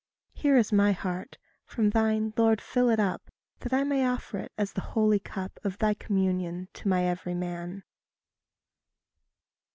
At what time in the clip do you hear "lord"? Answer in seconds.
2.35-2.59